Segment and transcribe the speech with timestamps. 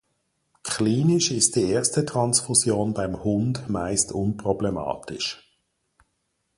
[0.63, 5.47] Klinisch ist die erste Transfusion beim Hund meist unproblematisch.